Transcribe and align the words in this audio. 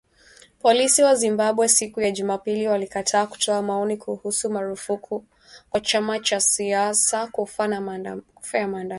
Polisi 0.63 1.03
wa 1.03 1.15
Zimbabwe, 1.15 1.67
siku 1.69 2.01
ya 2.01 2.11
Jumapili 2.11 2.67
walikataa 2.67 3.27
kutoa 3.27 3.61
maoni 3.61 3.97
kuhusu 3.97 4.49
marufuku 4.49 5.25
kwa 5.69 5.79
chama 5.79 6.19
cha 6.19 6.39
siasa 6.41 7.27
kufa 7.27 7.63
ya 7.65 7.81
maandamano 7.81 8.29